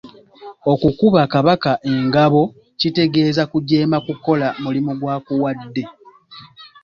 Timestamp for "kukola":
4.05-4.47